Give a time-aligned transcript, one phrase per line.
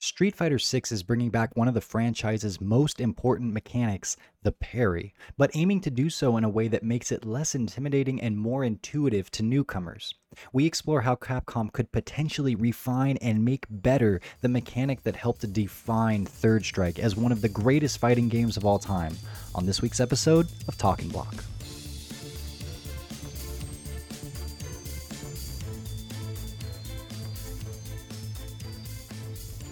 [0.00, 5.12] Street Fighter 6 is bringing back one of the franchise's most important mechanics, the parry,
[5.36, 8.62] but aiming to do so in a way that makes it less intimidating and more
[8.62, 10.14] intuitive to newcomers.
[10.52, 16.26] We explore how Capcom could potentially refine and make better the mechanic that helped define
[16.26, 19.16] Third Strike as one of the greatest fighting games of all time
[19.52, 21.34] on this week's episode of Talking Block.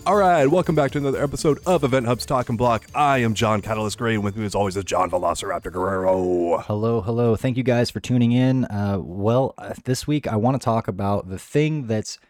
[0.06, 2.86] All right, welcome back to another episode of EventHubs' Talking Block.
[2.94, 6.58] I am John Catalyst Gray, and with me as always is John Velociraptor Guerrero.
[6.58, 7.34] Hello, hello.
[7.34, 8.66] Thank you guys for tuning in.
[8.66, 12.20] Uh, well, uh, this week I want to talk about the thing that's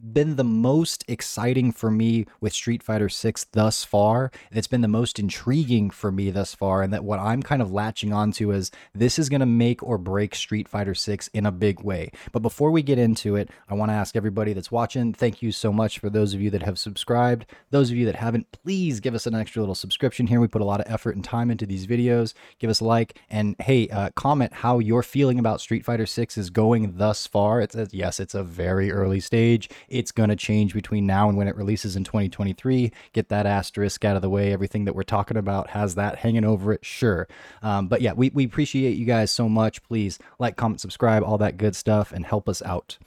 [0.00, 4.30] been the most exciting for me with Street Fighter 6 thus far.
[4.50, 7.72] It's been the most intriguing for me thus far and that what I'm kind of
[7.72, 11.52] latching onto is this is going to make or break Street Fighter 6 in a
[11.52, 12.10] big way.
[12.32, 15.52] But before we get into it, I want to ask everybody that's watching, thank you
[15.52, 17.46] so much for those of you that have subscribed.
[17.70, 20.40] Those of you that haven't, please give us an extra little subscription here.
[20.40, 22.34] We put a lot of effort and time into these videos.
[22.58, 26.38] Give us a like and hey, uh, comment how you're feeling about Street Fighter 6
[26.38, 27.60] is going thus far.
[27.60, 31.36] It's a, yes, it's a very early stage it's going to change between now and
[31.36, 32.92] when it releases in 2023.
[33.12, 34.52] Get that asterisk out of the way.
[34.52, 37.28] Everything that we're talking about has that hanging over it, sure.
[37.62, 39.82] Um, but yeah, we, we appreciate you guys so much.
[39.82, 42.98] Please like, comment, subscribe, all that good stuff, and help us out.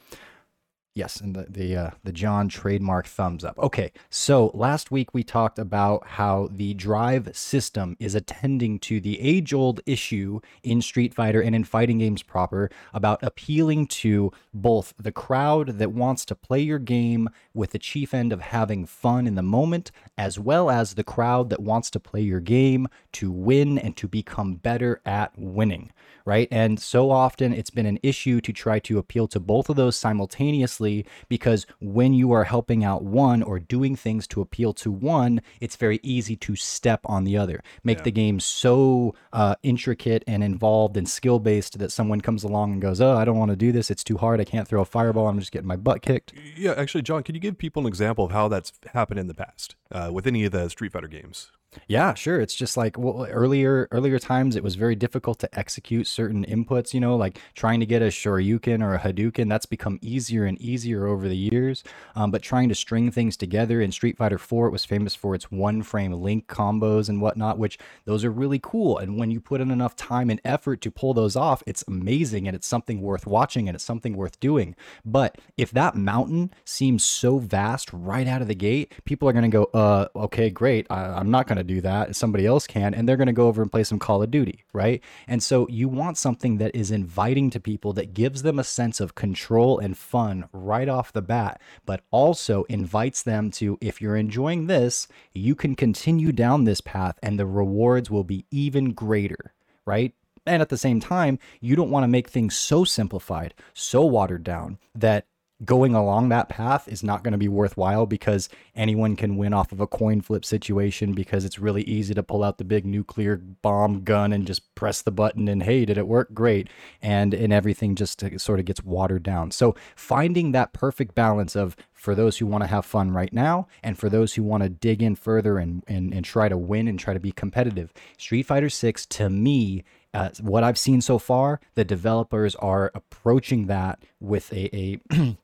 [0.96, 3.58] Yes, and the the uh, the John trademark thumbs up.
[3.58, 9.20] Okay, so last week we talked about how the drive system is attending to the
[9.20, 14.94] age old issue in Street Fighter and in fighting games proper about appealing to both
[15.00, 19.26] the crowd that wants to play your game with the chief end of having fun
[19.26, 23.32] in the moment, as well as the crowd that wants to play your game to
[23.32, 25.92] win and to become better at winning
[26.26, 26.48] right?
[26.52, 29.96] And so often it's been an issue to try to appeal to both of those
[29.96, 35.42] simultaneously because when you are helping out one or doing things to appeal to one,
[35.60, 38.04] it's very easy to step on the other, make yeah.
[38.04, 42.82] the game so uh, intricate and involved and skill based that someone comes along and
[42.82, 43.92] goes, Oh, I don't want to do this.
[43.92, 44.40] It's too hard.
[44.40, 45.28] I can't throw a fireball.
[45.28, 46.34] I'm just getting my butt kicked.
[46.56, 49.34] Yeah, actually, John, can you give people an example of how that's happened in the
[49.34, 51.52] past uh, with any of the Street Fighter games?
[51.88, 52.40] Yeah, sure.
[52.40, 56.94] It's just like well, earlier earlier times it was very difficult to execute certain inputs,
[56.94, 59.50] you know, like trying to get a Shoryuken or a Hadouken.
[59.50, 61.84] That's become easier and easier over the years.
[62.16, 65.36] Um, but trying to string things together in Street Fighter 4, it was famous for
[65.36, 68.98] its one frame link combos and whatnot, which those are really cool.
[68.98, 72.48] And when you put in enough time and effort to pull those off, it's amazing
[72.48, 74.76] and it's something worth watching and it's something worth doing.
[75.06, 79.50] But if that mountain seems so vast right out of the gate, people are going
[79.50, 80.88] to go, uh, okay, great.
[80.90, 82.16] I, I'm not going to to do that.
[82.16, 84.64] Somebody else can, and they're going to go over and play some Call of Duty,
[84.74, 85.02] right?
[85.28, 89.00] And so you want something that is inviting to people that gives them a sense
[89.00, 94.16] of control and fun right off the bat, but also invites them to, if you're
[94.16, 99.54] enjoying this, you can continue down this path and the rewards will be even greater,
[99.86, 100.14] right?
[100.46, 104.44] And at the same time, you don't want to make things so simplified, so watered
[104.44, 105.26] down that
[105.66, 109.72] going along that path is not going to be worthwhile because anyone can win off
[109.72, 113.38] of a coin flip situation because it's really easy to pull out the big nuclear
[113.38, 116.34] bomb gun and just press the button and hey did it work?
[116.34, 116.70] Great.
[117.02, 119.52] And and everything just sort of gets watered down.
[119.52, 123.68] So finding that perfect balance of for those who want to have fun right now
[123.82, 126.88] and for those who want to dig in further and, and and try to win
[126.88, 131.18] and try to be competitive street fighter 6 to me uh, what I've seen so
[131.18, 135.38] far, the developers are approaching that with a, a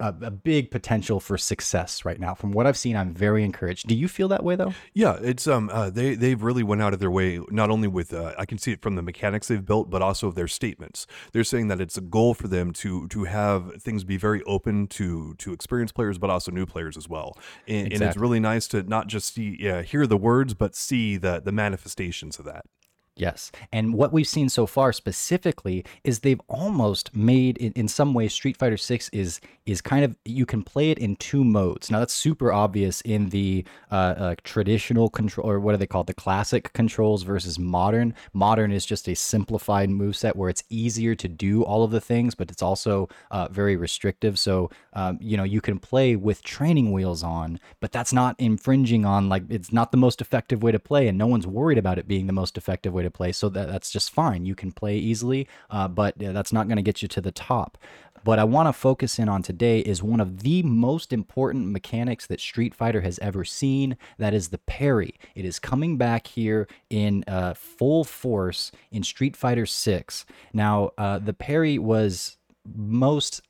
[0.00, 2.34] a, a, big potential for success right now.
[2.34, 3.86] From what I've seen, I'm very encouraged.
[3.86, 4.74] Do you feel that way though?
[4.94, 8.12] Yeah, it's um uh, they they've really went out of their way not only with
[8.12, 11.06] uh, I can see it from the mechanics they've built, but also their statements.
[11.32, 14.86] They're saying that it's a goal for them to to have things be very open
[14.88, 17.36] to to experienced players, but also new players as well.
[17.66, 17.94] And, exactly.
[17.94, 21.40] and it's really nice to not just see yeah, hear the words, but see the
[21.40, 22.66] the manifestations of that.
[23.18, 23.50] Yes.
[23.72, 28.32] And what we've seen so far specifically is they've almost made in, in some ways
[28.32, 31.90] Street Fighter 6 is is kind of you can play it in two modes.
[31.90, 36.06] Now that's super obvious in the uh, uh, traditional control or what are they called?
[36.06, 38.14] The classic controls versus modern.
[38.32, 42.00] Modern is just a simplified move set where it's easier to do all of the
[42.00, 44.38] things, but it's also uh, very restrictive.
[44.38, 49.04] So um, you know you can play with training wheels on, but that's not infringing
[49.04, 51.98] on like it's not the most effective way to play, and no one's worried about
[51.98, 53.32] it being the most effective way to play.
[53.32, 54.44] So that, that's just fine.
[54.44, 57.78] You can play easily, uh, but that's not going to get you to the top.
[58.24, 62.26] What I want to focus in on today is one of the most important mechanics
[62.26, 63.96] that Street Fighter has ever seen.
[64.18, 65.14] That is the parry.
[65.34, 70.26] It is coming back here in uh, full force in Street Fighter 6.
[70.52, 72.36] Now, uh, the parry was
[72.76, 73.42] most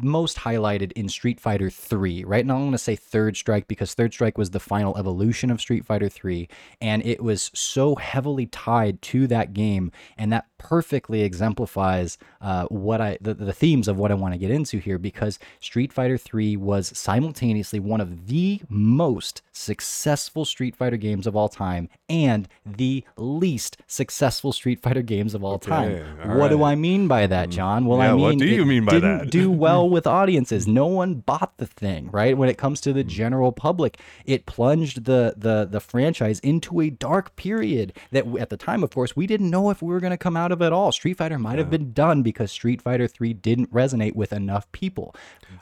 [0.00, 2.44] most highlighted in Street Fighter 3, right?
[2.44, 5.60] And I'm going to say Third Strike because Third Strike was the final evolution of
[5.60, 6.48] Street Fighter 3
[6.80, 12.98] and it was so heavily tied to that game and that perfectly exemplifies uh, what
[13.00, 16.16] I the, the themes of what I want to get into here because Street Fighter
[16.16, 22.48] 3 was simultaneously one of the most successful Street Fighter games of all time and
[22.64, 26.18] the least successful Street Fighter games of all Okay, time.
[26.30, 26.64] all what do.
[26.64, 27.84] I mean by that, John?
[27.84, 29.30] Well, Yeah, I mean what do you it mean by didn't that?
[29.30, 30.66] do well with audiences.
[30.66, 32.38] No one bought the thing, right?
[32.38, 36.88] When it comes to the general public, it plunged the the the franchise into a
[36.88, 40.10] dark period that at the time, of course, we didn't know if we were going
[40.12, 40.90] to come out of at all.
[40.92, 45.14] Street Fighter might have been done because Street Fighter 3 didn't resonate with enough people.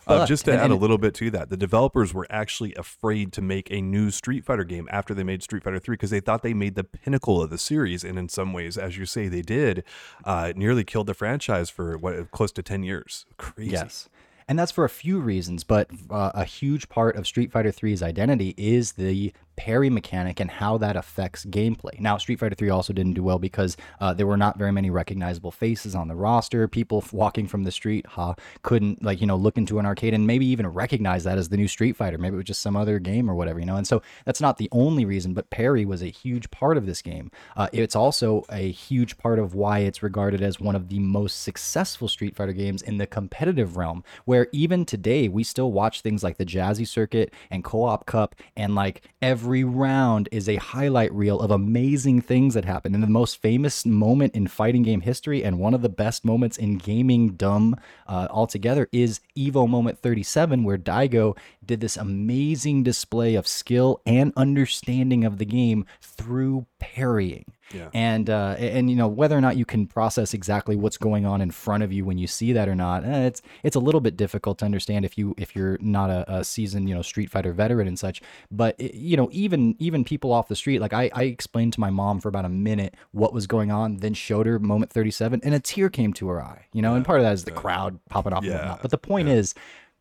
[0.07, 2.75] Uh, just to and- add and a little bit to that, the developers were actually
[2.75, 6.11] afraid to make a new Street Fighter game after they made Street Fighter 3 because
[6.11, 8.05] they thought they made the pinnacle of the series.
[8.05, 9.83] And in some ways, as you say, they did,
[10.25, 13.27] uh, it nearly killed the franchise for what close to 10 years.
[13.39, 13.71] Crazy.
[13.73, 14.09] Yes.
[14.49, 18.03] And that's for a few reasons, but uh, a huge part of Street Fighter 3's
[18.03, 21.99] identity is the parry mechanic and how that affects gameplay.
[22.01, 24.91] Now, Street Fighter 3 also didn't do well because uh, there were not very many
[24.91, 26.67] recognizable faces on the roster.
[26.69, 30.27] People walking from the street, ha, couldn't like you know look into an arcade and
[30.27, 32.19] maybe even recognize that as the new Street Fighter.
[32.19, 33.77] Maybe it was just some other game or whatever, you know.
[33.77, 37.03] And so that's not the only reason, but parry was a huge part of this
[37.03, 37.31] game.
[37.57, 41.43] Uh, it's also a huge part of why it's regarded as one of the most
[41.43, 46.23] successful Street Fighter games in the competitive realm, where even today we still watch things
[46.23, 51.41] like the Jazzy Circuit and Co-op Cup, and like every round is a highlight reel
[51.41, 52.95] of amazing things that happen.
[52.95, 56.57] And the most famous moment in fighting game history, and one of the best moments
[56.57, 63.35] in gaming dumb uh, altogether, is Evo Moment 37, where Daigo did this amazing display
[63.35, 67.45] of skill and understanding of the game through parrying.
[67.75, 67.89] Yeah.
[67.95, 71.41] And uh, and you know whether or not you can process exactly what's going on
[71.41, 74.01] in front of you when you see that or not, eh, it's it's a little
[74.01, 77.31] bit difficult to understand if you if you're not a, a seasoned you know Street
[77.31, 78.23] Fighter veteran and such.
[78.51, 81.81] But it- you know even even people off the street, like I I explained to
[81.81, 85.41] my mom for about a minute what was going on, then showed her moment 37,
[85.43, 86.67] and a tear came to her eye.
[86.73, 88.83] You know, and part of that is the crowd popping off and Yeah, whatnot.
[88.83, 89.55] But the point is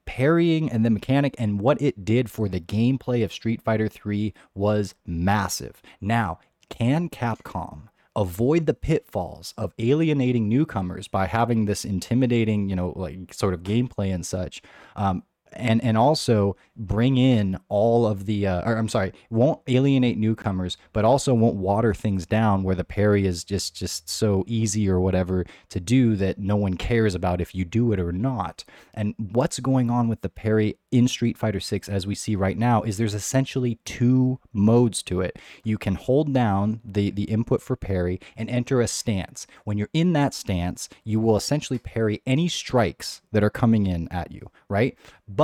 [0.05, 4.33] parrying and the mechanic and what it did for the gameplay of Street Fighter 3
[4.55, 5.81] was massive.
[6.01, 6.39] Now,
[6.71, 13.33] can Capcom avoid the pitfalls of alienating newcomers by having this intimidating, you know, like
[13.33, 14.61] sort of gameplay and such?
[14.95, 20.17] Um, and and also bring in all of the uh, or I'm sorry, won't alienate
[20.17, 24.89] newcomers, but also won't water things down where the parry is just just so easy
[24.89, 28.63] or whatever to do that no one cares about if you do it or not.
[28.93, 32.57] And what's going on with the parry in Street Fighter 6 as we see right
[32.57, 35.39] now is there's essentially two modes to it.
[35.63, 39.47] You can hold down the the input for parry and enter a stance.
[39.63, 44.07] When you're in that stance, you will essentially parry any strikes that are coming in
[44.09, 44.97] at you, right?
[45.27, 45.40] But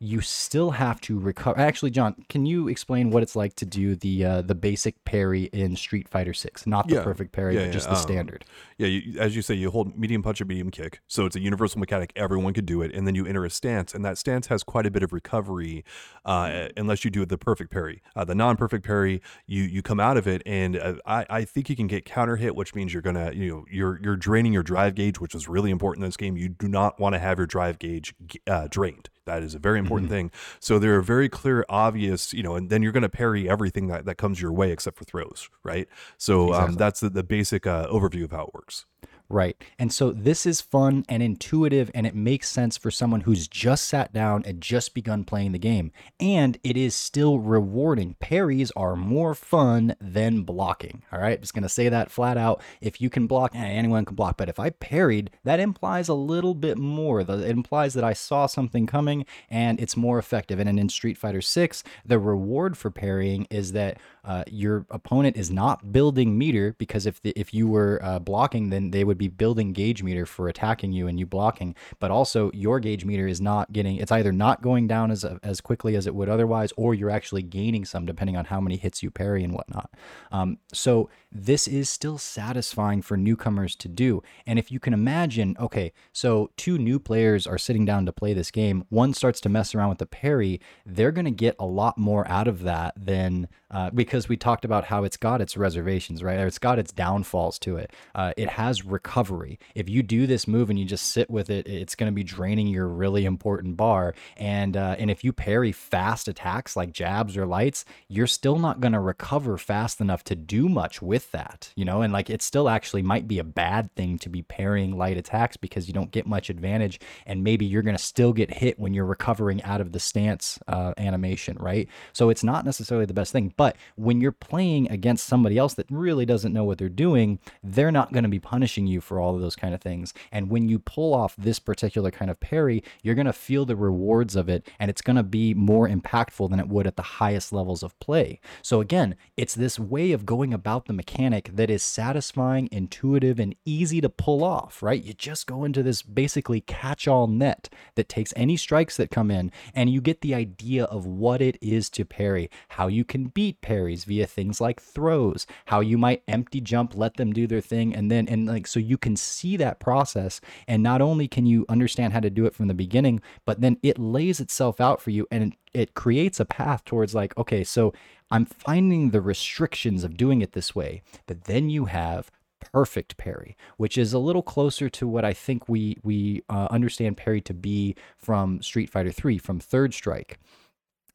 [0.00, 1.58] you still have to recover.
[1.58, 5.44] Actually, John, can you explain what it's like to do the uh, the basic parry
[5.44, 6.68] in Street Fighter 6?
[6.68, 7.02] Not the Yeah.
[7.02, 8.44] perfect parry, Yeah, but yeah, just the um, standard.
[8.76, 11.00] Yeah, you, as you say, you hold medium punch or medium kick.
[11.08, 12.12] So it's a universal mechanic.
[12.14, 12.94] Everyone could do it.
[12.94, 15.84] And then you enter a stance, and that stance has quite a bit of recovery
[16.24, 18.00] uh, unless you do the perfect parry.
[18.14, 21.44] Uh, the non perfect parry, you you come out of it, and uh, I, I
[21.44, 24.52] think you can get counter hit, which means you're to, you know, you're, you're draining
[24.52, 26.36] your drive gauge, which is really important in this game.
[26.36, 28.14] You do not want to have your drive gauge
[28.46, 29.08] uh, drained.
[29.28, 30.30] That is a very important thing.
[30.58, 33.88] So there are very clear, obvious, you know, and then you're going to parry everything
[33.88, 35.86] that, that comes your way except for throws, right?
[36.16, 38.86] So um, that's the, the basic uh, overview of how it works.
[39.30, 39.62] Right.
[39.78, 43.84] And so this is fun and intuitive, and it makes sense for someone who's just
[43.84, 45.92] sat down and just begun playing the game.
[46.18, 48.14] And it is still rewarding.
[48.20, 51.02] Parries are more fun than blocking.
[51.12, 51.38] All right.
[51.38, 52.62] Just going to say that flat out.
[52.80, 54.38] If you can block, eh, anyone can block.
[54.38, 57.20] But if I parried, that implies a little bit more.
[57.20, 60.58] It implies that I saw something coming and it's more effective.
[60.58, 65.50] And in Street Fighter 6, the reward for parrying is that uh, your opponent is
[65.50, 69.28] not building meter because if the, if you were uh, blocking, then they would be
[69.28, 71.74] building gauge meter for attacking you and you blocking.
[71.98, 73.96] But also, your gauge meter is not getting.
[73.96, 77.42] It's either not going down as as quickly as it would otherwise, or you're actually
[77.42, 79.90] gaining some depending on how many hits you parry and whatnot.
[80.32, 84.22] Um, so this is still satisfying for newcomers to do.
[84.46, 88.32] And if you can imagine, okay, so two new players are sitting down to play
[88.32, 88.84] this game.
[88.88, 90.60] One starts to mess around with the parry.
[90.86, 94.64] They're going to get a lot more out of that than uh, because we talked
[94.64, 96.38] about how it's got its reservations, right?
[96.38, 97.92] Or it's got its downfalls to it.
[98.14, 99.58] Uh, it has recovery.
[99.74, 102.24] If you do this move and you just sit with it, it's going to be
[102.24, 104.14] draining your really important bar.
[104.36, 108.80] And uh, and if you parry fast attacks like jabs or lights, you're still not
[108.80, 111.72] going to recover fast enough to do much with that.
[111.76, 114.96] You know, and like it still actually might be a bad thing to be parrying
[114.96, 118.52] light attacks because you don't get much advantage, and maybe you're going to still get
[118.52, 121.88] hit when you're recovering out of the stance uh, animation, right?
[122.12, 123.52] So it's not necessarily the best thing.
[123.56, 127.92] But when you're playing against somebody else that really doesn't know what they're doing, they're
[127.92, 130.14] not going to be punishing you for all of those kind of things.
[130.32, 133.76] And when you pull off this particular kind of parry, you're going to feel the
[133.76, 137.02] rewards of it, and it's going to be more impactful than it would at the
[137.02, 138.40] highest levels of play.
[138.62, 143.54] So again, it's this way of going about the mechanic that is satisfying, intuitive, and
[143.64, 145.02] easy to pull off, right?
[145.02, 149.30] You just go into this basically catch all net that takes any strikes that come
[149.30, 153.28] in, and you get the idea of what it is to parry, how you can
[153.28, 157.60] beat parries via things like throws, how you might empty jump, let them do their
[157.60, 160.40] thing, and then, and like, so you can see that process.
[160.66, 163.78] And not only can you understand how to do it from the beginning, but then
[163.82, 167.92] it lays itself out for you and it creates a path towards like, okay, so
[168.30, 172.30] I'm finding the restrictions of doing it this way, but then you have
[172.60, 177.16] perfect parry, which is a little closer to what I think we we uh, understand
[177.16, 180.38] parry to be from Street Fighter 3 from Third Strike.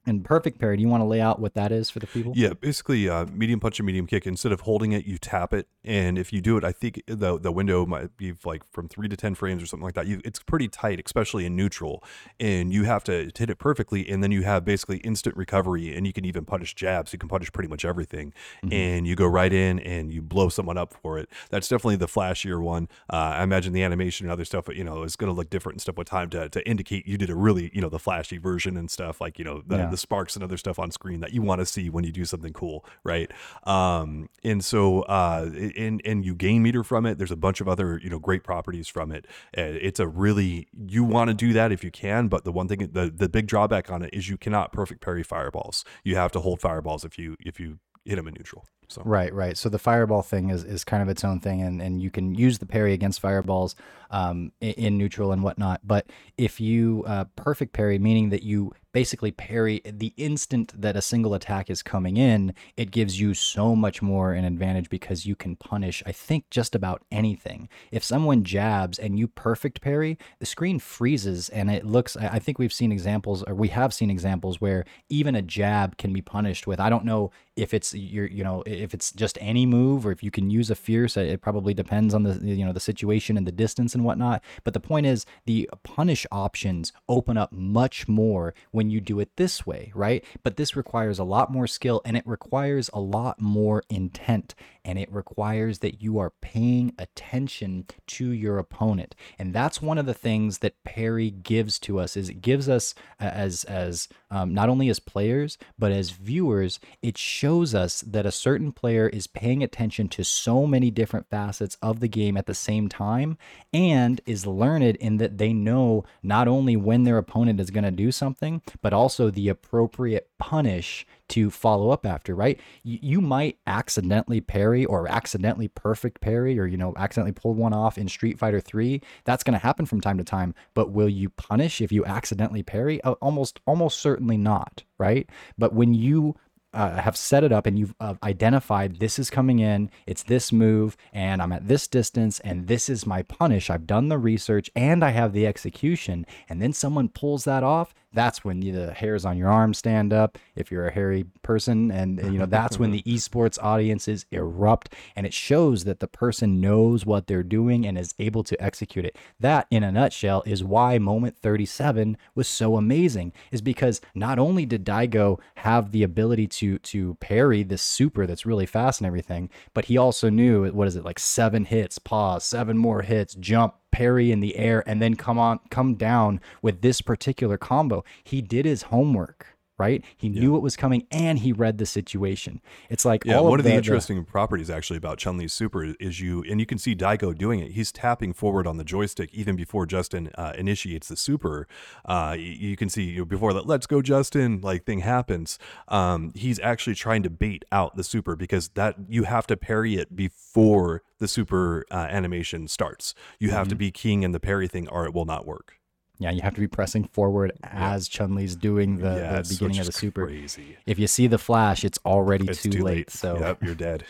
[0.06, 2.34] And perfect parry, do you want to lay out what that is for the people?
[2.36, 4.28] Yeah, basically, uh, medium punch and medium kick.
[4.28, 7.40] Instead of holding it, you tap it, and if you do it, I think the
[7.40, 10.06] the window might be like from three to ten frames or something like that.
[10.08, 12.04] You, it's pretty tight, especially in neutral,
[12.38, 16.06] and you have to hit it perfectly, and then you have basically instant recovery, and
[16.06, 17.14] you can even punish jabs.
[17.14, 18.74] You can punish pretty much everything, mm-hmm.
[18.74, 21.30] and you go right in and you blow someone up for it.
[21.50, 22.90] That's definitely the flashier one.
[23.10, 25.76] Uh, I imagine the animation and other stuff, you know, is going to look different
[25.76, 28.38] and stuff with time to to indicate you did a really, you know, the flashy
[28.38, 31.20] version and stuff like you know the, yeah the sparks and other stuff on screen
[31.20, 33.32] that you want to see when you do something cool, right?
[33.64, 37.20] Um, and so, uh, and and you gain meter from it.
[37.20, 39.26] There's a bunch of other you know great properties from it.
[39.56, 42.68] Uh, it's a really you want to do that if you can, but the one
[42.68, 45.86] thing the the big drawback on it is you cannot perfect parry fireballs.
[46.04, 48.66] You have to hold fireballs if you if you hit them in neutral.
[48.90, 49.02] So.
[49.06, 49.58] Right, right.
[49.58, 52.36] So the fireball thing is, is kind of its own thing, and, and you can
[52.36, 53.76] use the parry against fireballs
[54.12, 55.82] um, in, in neutral and whatnot.
[55.84, 56.08] But
[56.38, 61.34] if you uh, perfect parry, meaning that you basically parry the instant that a single
[61.34, 65.56] attack is coming in, it gives you so much more an advantage because you can
[65.56, 67.68] punish, I think, just about anything.
[67.92, 72.60] If someone jabs and you perfect parry, the screen freezes and it looks, I think
[72.60, 76.68] we've seen examples, or we have seen examples where even a jab can be punished
[76.68, 80.12] with, I don't know if it's your, you know, if it's just any move or
[80.12, 83.38] if you can use a fierce, it probably depends on the, you know, the situation
[83.38, 84.44] and the distance and whatnot.
[84.64, 89.36] But the point is, the punish options open up much more when you do it
[89.38, 90.24] this way, right?
[90.44, 95.00] But this requires a lot more skill and it requires a lot more intent and
[95.00, 99.16] it requires that you are paying attention to your opponent.
[99.40, 102.94] And that's one of the things that parry gives to us is it gives us
[103.20, 108.32] as as um, not only as players but as viewers, it shows us that a
[108.32, 112.54] certain player is paying attention to so many different facets of the game at the
[112.54, 113.38] same time
[113.74, 117.92] and is learned in that they know not only when their opponent is going to
[117.92, 122.60] do something, but also the appropriate punish to follow up after, right?
[122.84, 127.72] You, you might accidentally parry or accidentally perfect parry or, you know, accidentally pull one
[127.72, 129.02] off in Street Fighter 3.
[129.24, 132.62] That's going to happen from time to time, but will you punish if you accidentally
[132.62, 133.02] parry?
[133.04, 135.30] Almost, almost certainly not, right?
[135.58, 136.36] But when you
[136.74, 140.52] uh, have set it up and you've uh, identified this is coming in, it's this
[140.52, 143.70] move, and I'm at this distance, and this is my punish.
[143.70, 147.94] I've done the research and I have the execution, and then someone pulls that off
[148.14, 151.92] that's when the hairs on your arm stand up if you're a hairy person.
[151.92, 156.62] And you know that's when the esports audiences erupt and it shows that the person
[156.62, 159.18] knows what they're doing and is able to execute it.
[159.40, 164.66] That in a nutshell is why moment 37 was so amazing is because not only
[164.66, 169.50] did daigo have the ability to to parry this super that's really fast and everything
[169.74, 173.76] but he also knew what is it like seven hits pause seven more hits jump
[173.94, 178.04] parry in the air and then come on come down with this particular combo.
[178.24, 179.53] He did his homework
[179.84, 180.04] right?
[180.16, 180.42] He yeah.
[180.42, 182.62] knew what was coming and he read the situation.
[182.90, 183.40] It's like yeah.
[183.40, 186.66] one of, the, the interesting properties actually about Chun Li's super is you, and you
[186.66, 187.72] can see Daigo doing it.
[187.72, 191.68] He's tapping forward on the joystick even before Justin uh, initiates the super.
[192.06, 195.60] Uh, you, you, can see you know, before that "Let's go, Justin" like thing happens.
[195.90, 199.96] Um, he's actually trying to bait out the super because that you have to parry
[199.96, 203.14] it before the super uh, animation starts.
[203.40, 203.70] You have mm-hmm.
[203.70, 205.83] to be king in the parry thing, or it will not work.
[206.20, 209.80] Yeah, you have to be pressing forward as Chun Li's doing the, yeah, the beginning
[209.80, 210.28] of the super.
[210.28, 210.78] Crazy.
[210.86, 212.98] If you see the flash, it's already it's too, too late.
[212.98, 213.10] late.
[213.10, 214.06] So yep, you're dead.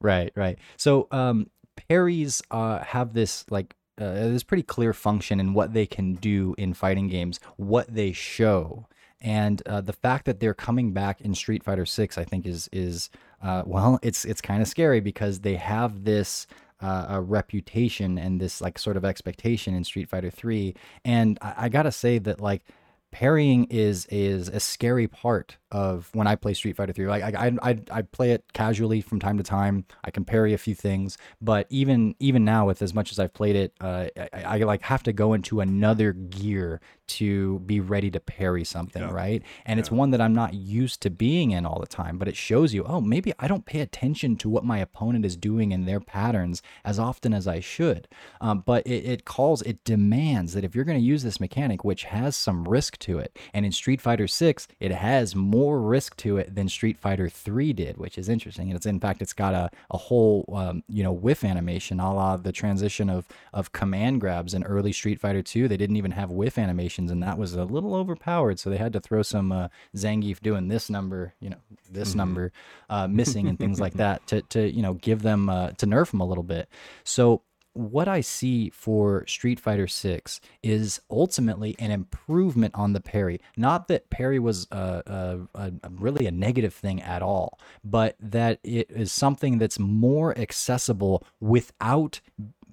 [0.00, 0.58] right, right.
[0.76, 1.50] So um,
[1.88, 6.54] parries uh, have this like uh, this pretty clear function in what they can do
[6.56, 8.86] in fighting games, what they show,
[9.20, 12.68] and uh, the fact that they're coming back in Street Fighter Six, I think, is
[12.72, 13.10] is
[13.42, 16.46] uh, well, it's it's kind of scary because they have this
[16.80, 21.54] uh, a reputation and this like sort of expectation in Street Fighter 3 and I,
[21.56, 22.62] I gotta say that like
[23.10, 27.06] parrying is is a scary part of when I play Street Fighter 3.
[27.06, 29.84] Like I, I I play it casually from time to time.
[30.04, 33.34] I can parry a few things, but even even now with as much as I've
[33.34, 38.08] played it, uh, I, I, like have to go into another gear to be ready
[38.08, 39.10] to parry something, yeah.
[39.10, 39.42] right?
[39.66, 39.80] And yeah.
[39.80, 42.72] it's one that I'm not used to being in all the time, but it shows
[42.72, 45.98] you, oh, maybe I don't pay attention to what my opponent is doing in their
[45.98, 48.06] patterns as often as I should.
[48.40, 51.84] Um, but it, it calls, it demands that if you're going to use this mechanic,
[51.84, 56.16] which has some risk to it, and in Street Fighter 6, it has more risk
[56.18, 58.68] to it than Street Fighter 3 did, which is interesting.
[58.68, 62.14] And it's in fact it's got a, a whole um, you know whiff animation, a
[62.14, 65.68] la the transition of of command grabs in early Street Fighter 2.
[65.68, 68.58] They didn't even have whiff animations, and that was a little overpowered.
[68.58, 72.18] So they had to throw some uh, Zangief doing this number, you know, this mm-hmm.
[72.18, 72.52] number
[72.88, 76.10] uh, missing and things like that to to you know give them uh, to nerf
[76.10, 76.68] them a little bit.
[77.04, 83.40] So what I see for Street Fighter 6 is ultimately an improvement on the parry.
[83.56, 88.58] Not that parry was a, a, a, really a negative thing at all, but that
[88.64, 92.20] it is something that's more accessible without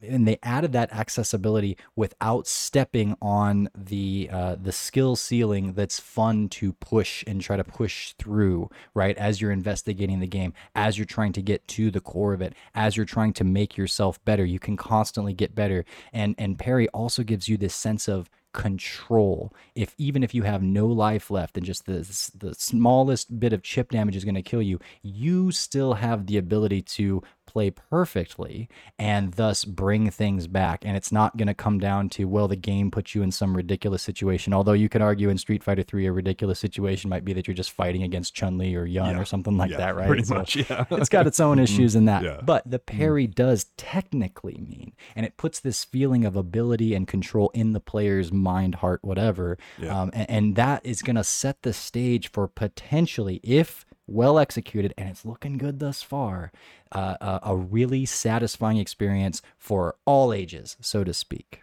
[0.02, 6.50] and they added that accessibility without stepping on the uh, the skill ceiling that's fun
[6.50, 11.06] to push and try to push through right as you're investigating the game as you're
[11.06, 14.46] trying to get to the core of it as you're trying to make yourself better
[14.46, 19.54] you can constantly get better and and parry also gives you this sense of control.
[19.76, 22.00] If even if you have no life left and just the
[22.36, 26.38] the smallest bit of chip damage is going to kill you, you still have the
[26.38, 30.86] ability to play perfectly and thus bring things back.
[30.86, 33.56] And it's not going to come down to well, the game puts you in some
[33.56, 34.54] ridiculous situation.
[34.54, 37.56] Although you could argue in Street Fighter Three, a ridiculous situation might be that you're
[37.56, 39.20] just fighting against Chun Li or Yun yeah.
[39.20, 40.08] or something like yeah, that, right?
[40.08, 40.86] Pretty so much, yeah.
[40.92, 42.46] it's got its own issues in that.
[42.46, 47.50] But the parry does technically mean, and it puts this feeling of ability and control
[47.54, 49.58] in the player's mind, heart, whatever.
[49.88, 54.94] Um, and, and that is going to set the stage for potentially, if well executed,
[54.98, 56.52] and it's looking good thus far,
[56.92, 61.62] uh, a, a really satisfying experience for all ages, so to speak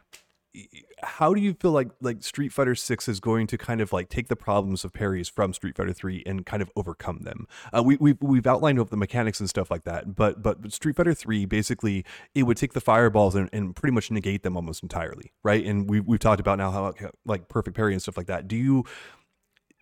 [1.02, 4.08] how do you feel like like Street Fighter 6 is going to kind of like
[4.08, 7.46] take the problems of parries from Street Fighter 3 and kind of overcome them?
[7.72, 11.14] Uh, we we've, we've outlined the mechanics and stuff like that, but but Street Fighter
[11.14, 12.04] 3 basically
[12.34, 15.64] it would take the fireballs and, and pretty much negate them almost entirely, right?
[15.64, 18.46] And we we've talked about now how like perfect parry and stuff like that.
[18.48, 18.84] Do you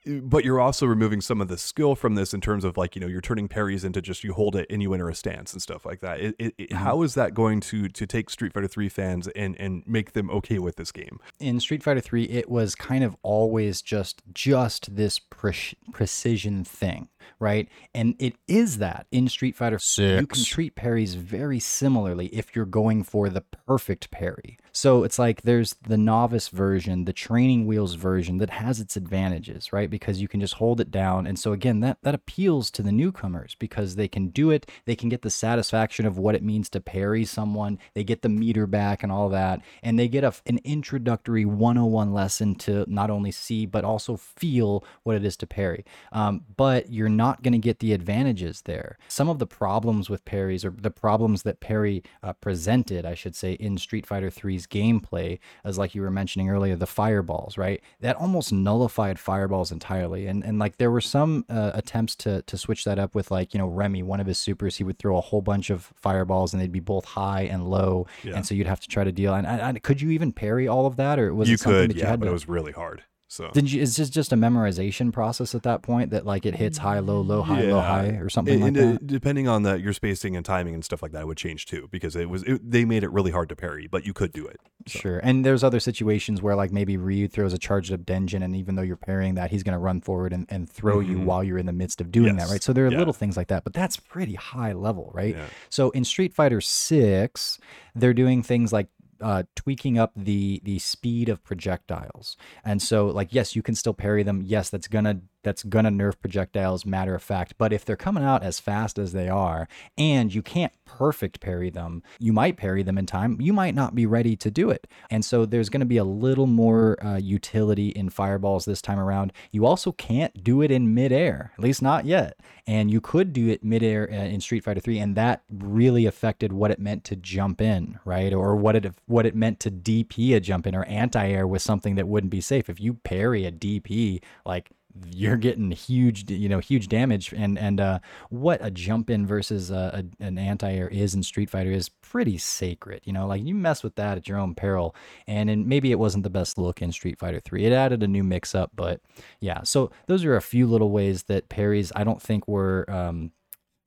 [0.06, 3.00] but you're also removing some of the skill from this in terms of like you
[3.00, 5.62] know you're turning parries into just you hold it and you enter a stance and
[5.62, 6.20] stuff like that.
[6.20, 6.76] It, it, mm-hmm.
[6.76, 10.30] how is that going to to take street fighter 3 fans and and make them
[10.30, 11.20] okay with this game?
[11.38, 17.08] In street fighter 3 it was kind of always just just this pre- precision thing
[17.38, 17.68] right?
[17.94, 20.20] And it is that in Street Fighter 6.
[20.20, 24.58] You can treat parries very similarly if you're going for the perfect parry.
[24.72, 29.72] So it's like there's the novice version, the training wheels version that has its advantages,
[29.72, 29.90] right?
[29.90, 31.26] Because you can just hold it down.
[31.26, 34.96] And so again, that that appeals to the newcomers because they can do it, they
[34.96, 38.66] can get the satisfaction of what it means to parry someone, they get the meter
[38.66, 43.30] back and all that, and they get a, an introductory 101 lesson to not only
[43.30, 45.84] see but also feel what it is to parry.
[46.12, 48.98] Um, but you're not going to get the advantages there.
[49.08, 53.34] Some of the problems with parries, or the problems that Parry uh, presented, I should
[53.34, 57.80] say, in Street Fighter 3's gameplay, as like you were mentioning earlier, the fireballs, right?
[58.00, 60.26] That almost nullified fireballs entirely.
[60.26, 63.54] And and like there were some uh, attempts to to switch that up with like
[63.54, 66.52] you know Remy, one of his supers, he would throw a whole bunch of fireballs,
[66.52, 68.34] and they'd be both high and low, yeah.
[68.34, 69.34] and so you'd have to try to deal.
[69.34, 71.82] And, and, and, could you even parry all of that, or was you it something
[71.82, 72.30] could, that you yeah, had but to?
[72.30, 73.02] it was really hard.
[73.32, 73.80] So did you?
[73.80, 77.22] Is this just a memorization process at that point that like it hits high, low,
[77.22, 77.72] low, high, yeah.
[77.72, 79.06] low, high, or something and, like and that?
[79.06, 82.14] Depending on the your spacing and timing and stuff like that, would change too because
[82.14, 84.60] it was it, they made it really hard to parry, but you could do it.
[84.86, 84.98] So.
[84.98, 88.54] Sure, and there's other situations where like maybe Ryu throws a charged up Denjin, and
[88.54, 91.12] even though you're parrying that, he's going to run forward and, and throw mm-hmm.
[91.12, 92.48] you while you're in the midst of doing yes.
[92.48, 92.62] that, right?
[92.62, 92.98] So there are yeah.
[92.98, 95.34] little things like that, but that's pretty high level, right?
[95.34, 95.46] Yeah.
[95.70, 97.58] So in Street Fighter Six,
[97.94, 98.88] they're doing things like
[99.22, 102.36] uh, tweaking up the the speed of projectiles.
[102.64, 104.42] And so, like, yes, you can still parry them.
[104.44, 107.54] Yes, that's gonna that's going to nerf projectiles, matter of fact.
[107.58, 111.70] But if they're coming out as fast as they are and you can't perfect parry
[111.70, 113.40] them, you might parry them in time.
[113.40, 114.86] You might not be ready to do it.
[115.10, 118.98] And so there's going to be a little more uh, utility in fireballs this time
[118.98, 119.32] around.
[119.50, 122.38] You also can't do it in midair, at least not yet.
[122.66, 126.52] And you could do it midair uh, in Street Fighter 3, and that really affected
[126.52, 128.32] what it meant to jump in, right?
[128.32, 131.96] Or what it what it meant to DP a jump in or anti-air with something
[131.96, 132.68] that wouldn't be safe.
[132.68, 134.70] If you parry a DP, like
[135.10, 137.32] you're getting huge, you know, huge damage.
[137.32, 137.98] And and uh,
[138.30, 141.88] what a jump in versus a, a, an anti air is in Street Fighter is
[141.88, 143.02] pretty sacred.
[143.04, 144.94] You know, like you mess with that at your own peril.
[145.26, 147.64] And in, maybe it wasn't the best look in Street Fighter Three.
[147.64, 149.00] It added a new mix up, but
[149.40, 149.62] yeah.
[149.62, 152.84] So those are a few little ways that parries I don't think were.
[152.88, 153.32] Um,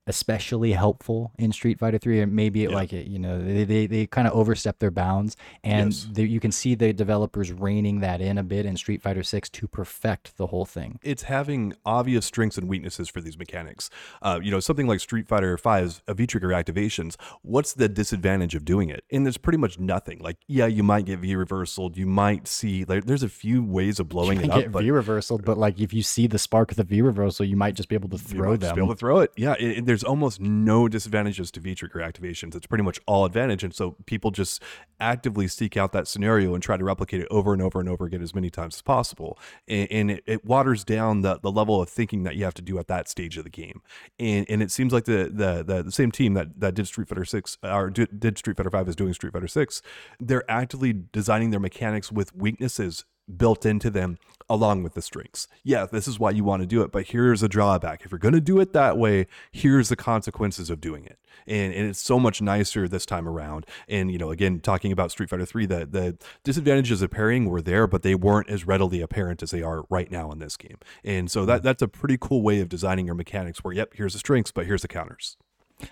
[0.08, 2.76] especially helpful in Street Fighter 3 and maybe it, yeah.
[2.76, 6.08] like it you know they, they, they kind of overstep their bounds and yes.
[6.12, 9.50] the, you can see the developers reining that in a bit in Street Fighter 6
[9.50, 11.00] to perfect the whole thing.
[11.02, 13.90] It's having obvious strengths and weaknesses for these mechanics.
[14.22, 18.66] Uh, you know something like Street Fighter 5's V trigger activations what's the disadvantage of
[18.66, 19.04] doing it?
[19.12, 20.20] And there's pretty much nothing.
[20.20, 24.00] Like yeah you might get V reversal you might see like there's a few ways
[24.00, 26.78] of blowing it up but, V reversal but like if you see the spark of
[26.78, 29.20] the V reversal you might just be able to throw them be able to throw
[29.20, 29.32] it.
[29.36, 32.54] Yeah it, it, there's almost no disadvantages to V-trigger activations.
[32.54, 34.62] It's pretty much all advantage, and so people just
[35.00, 38.04] actively seek out that scenario and try to replicate it over and over and over
[38.06, 39.40] again as many times as possible.
[39.70, 42.62] And, and it, it, waters down the, the level of thinking that you have to
[42.62, 43.82] do at that stage of the game.
[44.20, 47.08] And and it seems like the the the, the same team that, that did Street
[47.08, 49.82] Fighter Six uh, or did, did Street Fighter Five is doing Street Fighter Six.
[50.20, 53.06] They're actively designing their mechanics with weaknesses
[53.38, 54.18] built into them
[54.50, 55.48] along with the strengths.
[55.64, 58.06] Yeah, this is why you want to do it, but here's a drawback.
[58.06, 61.18] If you're going to do it that way, here's the consequences of doing it.
[61.48, 63.66] And, and it's so much nicer this time around.
[63.88, 67.62] And, you know, again, talking about Street Fighter 3, the, the disadvantages of parrying were
[67.62, 70.78] there, but they weren't as readily apparent as they are right now in this game.
[71.04, 74.14] And so that that's a pretty cool way of designing your mechanics where, yep, here's
[74.14, 75.38] the strengths, but here's the counters.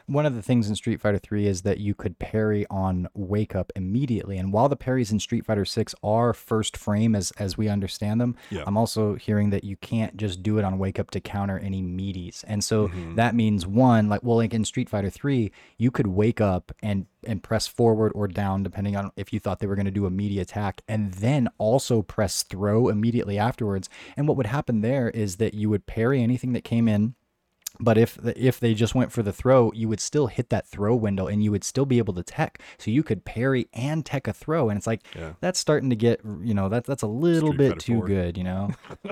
[0.05, 3.55] One of the things in Street Fighter 3 is that you could parry on wake
[3.55, 4.37] up immediately.
[4.37, 8.21] And while the parries in Street Fighter 6 are first frame as as we understand
[8.21, 8.63] them, yeah.
[8.65, 11.81] I'm also hearing that you can't just do it on wake up to counter any
[11.81, 12.43] meaties.
[12.47, 13.15] And so mm-hmm.
[13.15, 17.05] that means one, like well, like in Street Fighter 3, you could wake up and
[17.25, 20.05] and press forward or down depending on if you thought they were going to do
[20.05, 23.89] a meaty attack and then also press throw immediately afterwards.
[24.17, 27.15] And what would happen there is that you would parry anything that came in
[27.79, 30.95] but if if they just went for the throw, you would still hit that throw
[30.95, 32.61] window and you would still be able to tech.
[32.77, 34.69] So you could parry and tech a throw.
[34.69, 35.33] And it's like yeah.
[35.39, 38.07] that's starting to get you know that that's a little Street bit Fighter too 4.
[38.07, 38.69] good, you know.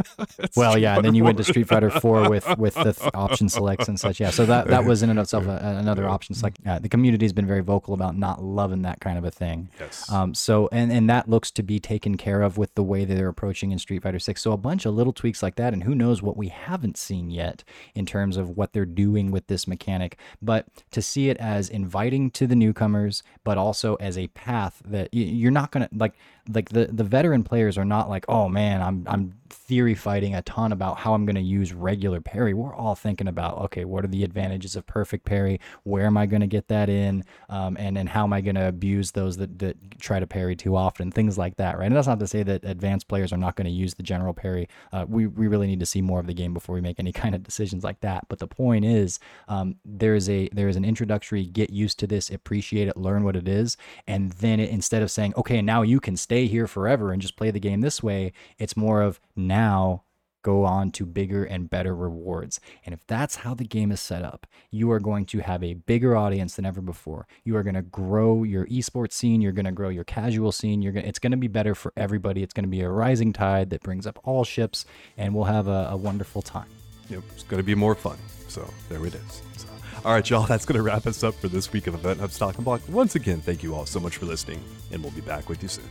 [0.55, 3.49] well, yeah, and then you went to Street Fighter Four with with the th- option
[3.49, 4.19] selects and such.
[4.19, 6.09] Yeah, so that that was in and of itself a, another yeah.
[6.09, 6.59] option select.
[6.63, 9.69] Yeah, the community has been very vocal about not loving that kind of a thing.
[9.79, 10.09] Yes.
[10.11, 10.35] Um.
[10.35, 13.27] So and and that looks to be taken care of with the way that they're
[13.27, 14.43] approaching in Street Fighter Six.
[14.43, 17.31] So a bunch of little tweaks like that, and who knows what we haven't seen
[17.31, 17.63] yet
[17.95, 22.29] in terms of what they're doing with this mechanic, but to see it as inviting
[22.31, 26.13] to the newcomers, but also as a path that you're not going to like
[26.49, 30.41] like the the veteran players are not like, "Oh man, I'm I'm theory fighting a
[30.41, 32.53] ton about how I'm going to use regular parry.
[32.53, 35.59] We're all thinking about, okay, what are the advantages of perfect parry?
[35.83, 37.23] Where am I going to get that in?
[37.49, 40.55] Um, and then how am I going to abuse those that, that try to parry
[40.55, 41.11] too often?
[41.11, 41.85] Things like that, right?
[41.85, 44.33] And that's not to say that advanced players are not going to use the general
[44.33, 44.67] parry.
[44.91, 47.11] Uh, we, we really need to see more of the game before we make any
[47.21, 48.27] kind of decisions like that.
[48.27, 52.07] But the point is, um, there is a there is an introductory get used to
[52.07, 53.77] this, appreciate it, learn what it is,
[54.07, 57.35] and then it, instead of saying, okay, now you can stay here forever and just
[57.35, 60.01] play the game this way, it's more of now
[60.43, 62.61] go on to bigger and better rewards.
[62.85, 65.73] And if that's how the game is set up, you are going to have a
[65.73, 67.27] bigger audience than ever before.
[67.43, 70.81] You are going to grow your esports scene, you're going to grow your casual scene,
[70.81, 72.43] you're going it's going to be better for everybody.
[72.43, 74.85] It's going to be a rising tide that brings up all ships
[75.17, 76.69] and we'll have a, a wonderful time.
[77.09, 78.17] Yep, it's going to be more fun.
[78.47, 79.41] So there it is.
[79.57, 79.67] So,
[80.05, 82.63] all right, y'all, that's going to wrap us up for this week of EventHubs Talking
[82.63, 82.79] Block.
[82.87, 84.63] Once again, thank you all so much for listening,
[84.93, 85.89] and we'll be back with you soon.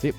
[0.00, 0.12] Sí.